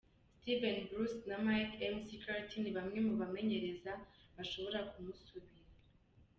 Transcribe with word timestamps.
Steve 0.39 0.89
Bruce 0.91 1.17
na 1.29 1.37
Mick 1.45 1.73
McCarthy 1.95 2.57
ni 2.61 2.71
bamwe 2.77 2.99
mu 3.07 3.13
bamenyereza 3.21 3.91
bashobora 4.35 4.79
kumusubirira. 4.89 5.69